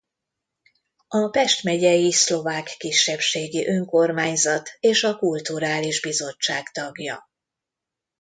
[1.07, 7.29] A Pest Megyei Szlovák Kisebbségi Önkormányzat és a Kulturális Bizottság tagja.